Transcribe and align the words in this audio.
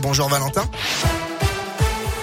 Bonjour 0.00 0.30
Valentin. 0.30 0.64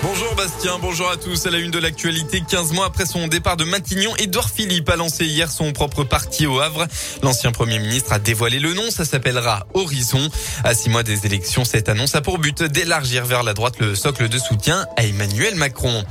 Bonjour 0.00 0.32
Bastien, 0.36 0.78
bonjour 0.80 1.10
à 1.10 1.16
tous. 1.16 1.44
À 1.46 1.50
la 1.50 1.58
une 1.58 1.72
de 1.72 1.80
l'actualité, 1.80 2.40
15 2.48 2.72
mois 2.72 2.86
après 2.86 3.04
son 3.04 3.26
départ 3.26 3.56
de 3.56 3.64
Matignon, 3.64 4.14
Édouard 4.16 4.48
Philippe 4.48 4.88
a 4.88 4.94
lancé 4.94 5.24
hier 5.26 5.50
son 5.50 5.72
propre 5.72 6.04
parti 6.04 6.46
au 6.46 6.60
Havre. 6.60 6.86
L'ancien 7.24 7.50
Premier 7.50 7.80
ministre 7.80 8.12
a 8.12 8.20
dévoilé 8.20 8.60
le 8.60 8.74
nom, 8.74 8.92
ça 8.92 9.04
s'appellera 9.04 9.66
Horizon. 9.74 10.30
À 10.62 10.74
six 10.74 10.88
mois 10.88 11.02
des 11.02 11.26
élections, 11.26 11.64
cette 11.64 11.88
annonce 11.88 12.14
a 12.14 12.20
pour 12.20 12.38
but 12.38 12.62
d'élargir 12.62 13.24
vers 13.24 13.42
la 13.42 13.54
droite 13.54 13.80
le 13.80 13.96
socle 13.96 14.28
de 14.28 14.38
soutien 14.38 14.86
à 14.96 15.04
Emmanuel 15.04 15.56
Macron. 15.56 16.04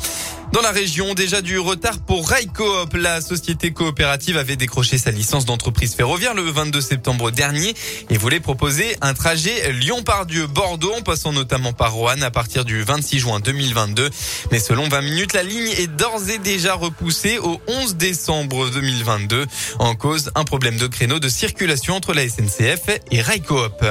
Dans 0.56 0.62
la 0.62 0.72
région, 0.72 1.14
déjà 1.16 1.42
du 1.42 1.60
retard 1.60 2.00
pour 2.00 2.30
Railcoop. 2.30 2.94
La 2.94 3.20
société 3.20 3.72
coopérative 3.72 4.38
avait 4.38 4.56
décroché 4.56 4.98
sa 4.98 5.12
licence 5.12 5.44
d'entreprise 5.44 5.96
ferroviaire 5.96 6.34
le 6.34 6.44
22 6.44 6.80
septembre 6.80 7.30
dernier 7.30 7.76
et 8.10 8.18
voulait 8.18 8.40
proposer 8.40 8.96
un 9.02 9.14
trajet 9.14 9.74
Lyon-Pardieu-Bordeaux 9.74 10.94
en 10.94 11.02
passant 11.02 11.34
notamment 11.34 11.74
par 11.74 11.92
Roanne 11.92 12.24
à 12.24 12.32
partir 12.32 12.64
du 12.64 12.84
26 12.84 13.20
juin 13.20 13.42
2022. 13.42 14.10
Mais 14.54 14.60
selon 14.60 14.88
20 14.88 15.02
minutes, 15.02 15.34
la 15.34 15.44
ligne 15.44 15.74
est 15.78 15.88
d'ores 15.88 16.30
et 16.30 16.38
déjà 16.38 16.74
repoussée 16.74 17.38
au 17.38 17.60
11 17.68 17.98
décembre 17.98 18.70
2022 18.70 19.48
en 19.80 19.94
cause 19.96 20.32
un 20.36 20.46
problème 20.46 20.78
de 20.78 20.88
créneau 20.88 21.20
de 21.20 21.28
circulation 21.28 21.96
entre 21.96 22.14
la 22.14 22.30
SNCF 22.30 23.02
et 23.12 23.22
Railcoop. 23.22 23.84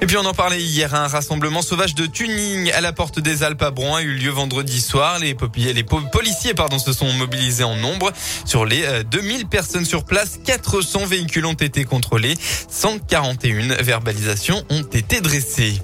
Et 0.00 0.06
puis 0.06 0.16
on 0.16 0.24
en 0.24 0.34
parlait 0.34 0.62
hier, 0.62 0.94
un 0.94 1.08
rassemblement 1.08 1.60
sauvage 1.60 1.96
de 1.96 2.06
tuning 2.06 2.70
à 2.70 2.80
la 2.80 2.92
porte 2.92 3.18
des 3.18 3.42
Alpes 3.42 3.62
à 3.62 3.72
Bron 3.72 3.96
a 3.96 4.02
eu 4.02 4.12
lieu 4.12 4.30
vendredi 4.30 4.80
soir. 4.80 5.18
Les, 5.18 5.36
les 5.74 5.87
policiers 6.12 6.54
pardon, 6.54 6.78
se 6.78 6.92
sont 6.92 7.12
mobilisés 7.12 7.64
en 7.64 7.76
nombre. 7.76 8.12
Sur 8.44 8.64
les 8.64 8.84
2000 9.10 9.42
euh, 9.42 9.44
personnes 9.46 9.84
sur 9.84 10.04
place, 10.04 10.38
400 10.44 11.06
véhicules 11.06 11.46
ont 11.46 11.52
été 11.52 11.84
contrôlés. 11.84 12.34
141 12.68 13.82
verbalisations 13.82 14.64
ont 14.70 14.82
été 14.92 15.20
dressées. 15.20 15.80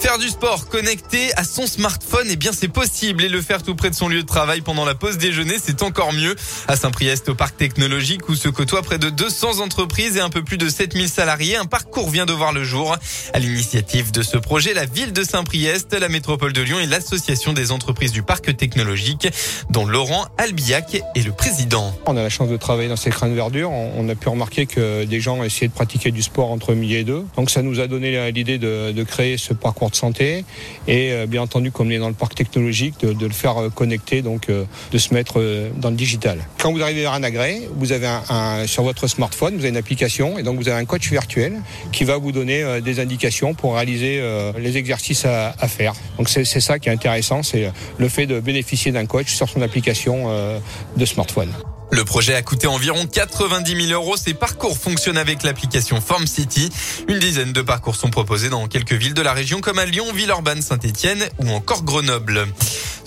Faire 0.00 0.18
du 0.18 0.28
sport 0.28 0.68
connecté 0.68 1.32
à 1.36 1.42
son 1.42 1.66
smartphone, 1.66 2.28
eh 2.30 2.36
bien 2.36 2.52
c'est 2.52 2.68
possible 2.68 3.24
et 3.24 3.28
le 3.28 3.42
faire 3.42 3.64
tout 3.64 3.74
près 3.74 3.90
de 3.90 3.96
son 3.96 4.08
lieu 4.08 4.22
de 4.22 4.26
travail 4.26 4.60
pendant 4.60 4.84
la 4.84 4.94
pause 4.94 5.18
déjeuner, 5.18 5.56
c'est 5.60 5.82
encore 5.82 6.12
mieux. 6.12 6.36
À 6.68 6.76
Saint-Priest, 6.76 7.28
au 7.28 7.34
parc 7.34 7.56
technologique 7.56 8.28
où 8.28 8.36
se 8.36 8.48
côtoient 8.48 8.82
près 8.82 8.98
de 8.98 9.10
200 9.10 9.58
entreprises 9.58 10.16
et 10.16 10.20
un 10.20 10.30
peu 10.30 10.44
plus 10.44 10.56
de 10.56 10.68
7000 10.68 11.08
salariés, 11.08 11.56
un 11.56 11.64
parcours 11.64 12.10
vient 12.10 12.26
de 12.26 12.32
voir 12.32 12.52
le 12.52 12.62
jour. 12.62 12.96
À 13.34 13.38
l'initiative 13.40 14.12
de 14.12 14.22
ce 14.22 14.38
projet, 14.38 14.72
la 14.72 14.86
ville 14.86 15.12
de 15.12 15.24
Saint-Priest, 15.24 15.92
la 15.92 16.08
métropole 16.08 16.52
de 16.52 16.62
Lyon 16.62 16.78
et 16.78 16.86
l'association 16.86 17.52
des 17.52 17.72
entreprises 17.72 18.12
du 18.12 18.22
parc 18.22 18.56
technologique, 18.56 19.28
dont 19.70 19.84
Laurent 19.84 20.26
Albiac 20.38 21.02
est 21.16 21.26
le 21.26 21.32
président. 21.32 21.92
On 22.06 22.16
a 22.16 22.22
la 22.22 22.30
chance 22.30 22.48
de 22.48 22.56
travailler 22.56 22.88
dans 22.88 22.96
ces 22.96 23.10
crânes 23.10 23.34
verdure. 23.34 23.72
On 23.72 24.08
a 24.08 24.14
pu 24.14 24.28
remarquer 24.28 24.66
que 24.66 25.04
des 25.04 25.20
gens 25.20 25.42
essayaient 25.42 25.68
de 25.68 25.74
pratiquer 25.74 26.12
du 26.12 26.22
sport 26.22 26.52
entre 26.52 26.74
midi 26.74 26.94
et 26.94 27.04
deux. 27.04 27.24
Donc 27.36 27.50
ça 27.50 27.62
nous 27.62 27.80
a 27.80 27.88
donné 27.88 28.30
l'idée 28.30 28.58
de 28.58 29.02
créer 29.02 29.36
ce 29.36 29.52
parcours 29.52 29.87
de 29.90 29.96
santé 29.96 30.44
et 30.86 31.12
euh, 31.12 31.26
bien 31.26 31.42
entendu 31.42 31.70
comme 31.70 31.90
il 31.90 31.94
est 31.94 31.98
dans 31.98 32.08
le 32.08 32.14
parc 32.14 32.34
technologique 32.34 33.00
de, 33.00 33.26
le 33.26 33.32
faire 33.32 33.58
euh, 33.58 33.70
connecter 33.70 34.22
donc 34.22 34.48
euh, 34.48 34.64
de 34.92 34.98
se 34.98 35.14
mettre 35.14 35.40
dans 35.76 35.90
le 35.90 35.96
digital. 35.96 36.38
Quand 36.60 36.72
vous 36.72 36.82
arrivez 36.82 37.02
vers 37.02 37.12
un 37.12 37.22
agrès, 37.22 37.62
vous 37.76 37.92
avez 37.92 38.08
un, 38.28 38.66
sur 38.66 38.82
votre 38.82 39.06
smartphone, 39.06 39.54
vous 39.54 39.60
avez 39.60 39.70
une 39.70 39.76
application 39.76 40.38
et 40.38 40.42
donc 40.42 40.58
vous 40.58 40.68
avez 40.68 40.80
un 40.80 40.84
coach 40.84 41.10
virtuel 41.10 41.54
qui 41.92 42.04
va 42.04 42.16
vous 42.16 42.32
donner 42.32 42.80
des 42.82 43.00
indications 43.00 43.54
pour 43.54 43.74
réaliser 43.74 44.22
les 44.58 44.76
exercices 44.76 45.24
à, 45.24 45.54
à 45.58 45.68
faire. 45.68 45.94
Donc 46.16 46.28
c'est 46.28 46.44
ça 46.44 46.78
qui 46.78 46.88
est 46.88 46.92
intéressant, 46.92 47.42
c'est 47.42 47.70
le 47.98 48.08
fait 48.08 48.26
de 48.26 48.40
bénéficier 48.40 48.92
d'un 48.92 49.06
coach 49.06 49.34
sur 49.34 49.48
son 49.48 49.62
application 49.62 50.28
de 50.96 51.04
smartphone. 51.04 51.52
Le 51.90 52.04
projet 52.04 52.34
a 52.34 52.42
coûté 52.42 52.66
environ 52.66 53.06
90 53.06 53.88
000 53.88 53.92
euros. 53.92 54.16
Ces 54.16 54.34
parcours 54.34 54.76
fonctionnent 54.76 55.18
avec 55.18 55.42
l'application 55.42 56.00
Form 56.00 56.26
City. 56.26 56.70
Une 57.08 57.18
dizaine 57.18 57.52
de 57.52 57.62
parcours 57.62 57.96
sont 57.96 58.10
proposés 58.10 58.50
dans 58.50 58.66
quelques 58.68 58.92
villes 58.92 59.14
de 59.14 59.22
la 59.22 59.32
région 59.32 59.60
comme 59.60 59.78
à 59.78 59.86
Lyon, 59.86 60.06
Villeurbanne, 60.12 60.60
Saint-Etienne 60.60 61.28
ou 61.38 61.50
encore 61.50 61.82
Grenoble. 61.84 62.46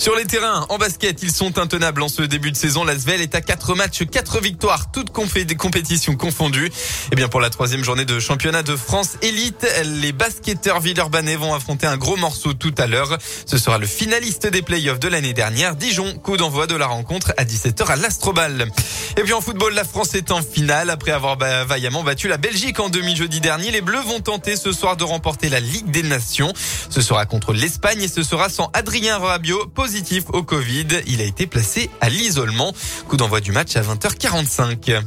Sur 0.02 0.16
les 0.16 0.25
terrains, 0.25 0.66
en 0.69 0.80
basket, 0.80 1.21
ils 1.21 1.31
sont 1.31 1.59
intenables 1.59 2.02
en 2.02 2.09
ce 2.09 2.23
début 2.23 2.52
de 2.52 2.57
saison. 2.57 2.83
L'Asvel 2.83 3.21
est 3.21 3.35
à 3.35 3.41
4 3.41 3.76
matchs, 3.76 4.03
4 4.03 4.42
victoires, 4.42 4.92
toutes 4.92 5.11
des 5.45 5.55
compétitions 5.55 6.15
confondues. 6.15 6.65
Et 6.65 6.71
eh 7.11 7.15
bien 7.15 7.27
pour 7.27 7.39
la 7.39 7.52
troisième 7.52 7.83
journée 7.83 8.05
de 8.05 8.20
championnat 8.20 8.64
de 8.64 8.76
France 8.76 9.17
élite, 9.21 9.67
les 10.02 10.11
basketteurs 10.11 10.80
villeurbanais 10.80 11.36
vont 11.36 11.53
affronter 11.53 11.86
un 11.86 11.98
gros 11.98 12.17
morceau 12.17 12.53
tout 12.53 12.73
à 12.80 12.87
l'heure. 12.87 13.15
Ce 13.45 13.59
sera 13.59 13.77
le 13.77 13.86
finaliste 13.86 14.48
des 14.48 14.64
playoffs 14.64 14.99
de 14.99 15.08
l'année 15.08 15.33
dernière, 15.33 15.76
Dijon. 15.76 16.15
Coup 16.15 16.36
d'envoi 16.36 16.65
de 16.65 16.76
la 16.76 16.87
rencontre 16.87 17.33
à 17.37 17.45
17h 17.45 17.86
à 17.86 17.95
l'Astrobal. 17.95 18.71
Et 19.17 19.21
puis 19.21 19.33
en 19.33 19.42
football, 19.42 19.76
la 19.76 19.83
France 19.83 20.15
est 20.15 20.31
en 20.31 20.42
finale 20.42 20.89
après 20.89 21.11
avoir 21.11 21.37
vaillamment 21.37 22.03
battu 22.03 22.27
la 22.27 22.37
Belgique 22.37 22.80
en 22.80 22.89
demi-jeudi 22.89 23.39
dernier. 23.39 23.70
Les 23.70 23.81
Bleus 23.81 24.02
vont 24.02 24.20
tenter 24.20 24.55
ce 24.55 24.71
soir 24.71 24.97
de 24.97 25.03
remporter 25.03 25.49
la 25.49 25.59
Ligue 25.59 25.92
des 25.92 26.02
Nations. 26.02 26.53
Ce 26.89 27.02
sera 27.02 27.27
contre 27.27 27.53
l'Espagne 27.53 28.02
et 28.02 28.08
ce 28.08 28.23
sera 28.23 28.49
sans 28.49 28.71
Adrien 28.73 29.20
Rabiot 29.20 29.67
positif 29.91 30.23
au 30.31 30.41
Covid. 30.41 30.87
Il 31.05 31.19
a 31.19 31.25
été 31.25 31.47
placé 31.47 31.89
à 31.99 32.07
l'isolement. 32.07 32.73
Coup 33.09 33.17
d'envoi 33.17 33.41
du 33.41 33.52
match 33.52 33.75
à 33.75 33.81
20h45. 33.81 35.02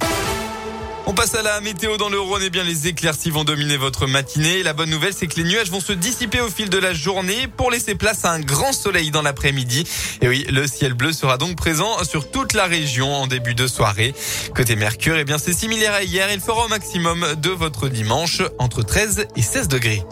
On 1.06 1.14
passe 1.14 1.34
à 1.34 1.40
la 1.40 1.58
météo 1.62 1.96
dans 1.96 2.10
le 2.10 2.20
Rhône. 2.20 2.42
Et 2.42 2.46
eh 2.46 2.50
bien, 2.50 2.64
les 2.64 2.86
éclaircies 2.86 3.30
vont 3.30 3.44
dominer 3.44 3.78
votre 3.78 4.06
matinée. 4.06 4.62
La 4.62 4.74
bonne 4.74 4.90
nouvelle, 4.90 5.14
c'est 5.14 5.26
que 5.26 5.36
les 5.36 5.44
nuages 5.44 5.70
vont 5.70 5.80
se 5.80 5.94
dissiper 5.94 6.42
au 6.42 6.50
fil 6.50 6.68
de 6.68 6.76
la 6.76 6.92
journée 6.92 7.48
pour 7.48 7.70
laisser 7.70 7.94
place 7.94 8.26
à 8.26 8.32
un 8.32 8.40
grand 8.40 8.74
soleil 8.74 9.10
dans 9.10 9.22
l'après-midi. 9.22 9.88
Et 10.20 10.28
oui, 10.28 10.44
le 10.50 10.66
ciel 10.66 10.92
bleu 10.92 11.14
sera 11.14 11.38
donc 11.38 11.56
présent 11.56 12.04
sur 12.04 12.30
toute 12.30 12.52
la 12.52 12.66
région 12.66 13.10
en 13.10 13.26
début 13.26 13.54
de 13.54 13.66
soirée. 13.66 14.14
Côté 14.54 14.76
Mercure, 14.76 15.16
eh 15.16 15.24
bien, 15.24 15.38
c'est 15.38 15.54
similaire 15.54 15.94
à 15.94 16.02
hier. 16.02 16.30
Il 16.30 16.40
fera 16.40 16.66
au 16.66 16.68
maximum 16.68 17.24
de 17.40 17.48
votre 17.48 17.88
dimanche 17.88 18.42
entre 18.58 18.82
13 18.82 19.28
et 19.34 19.42
16 19.42 19.68
degrés. 19.68 20.02